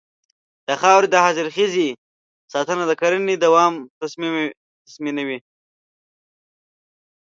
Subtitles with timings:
[0.67, 1.89] د خاورې د حاصلخېزۍ
[2.53, 3.73] ساتنه د کرنې دوام
[4.87, 5.39] تضمینوي.